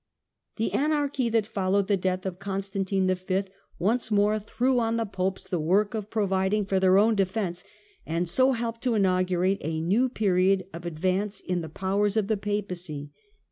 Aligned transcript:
The 0.55 0.71
anarchy 0.71 1.29
that 1.29 1.45
followed 1.45 1.87
the 1.87 1.95
death 1.95 2.25
of 2.25 2.39
Constantine 2.39 3.05
V. 3.07 3.43
once 3.77 4.09
more 4.09 4.39
threw 4.39 4.79
on 4.79 4.97
the 4.97 5.05
Popes 5.05 5.43
the 5.47 5.59
work 5.59 5.93
of 5.93 6.09
provid 6.09 6.55
ng 6.55 6.65
for 6.65 6.79
their 6.79 6.97
own 6.97 7.13
defence, 7.13 7.63
and 8.03 8.27
so 8.27 8.53
helped 8.53 8.81
to 8.85 8.93
inaugur 8.93 9.47
ate 9.47 9.61
a 9.61 9.79
new 9.79 10.09
period 10.09 10.65
of 10.73 10.87
advance 10.87 11.39
in 11.39 11.61
the 11.61 11.69
powers 11.69 12.17
of 12.17 12.29
the 12.29 12.37
Papacy. 12.37 13.11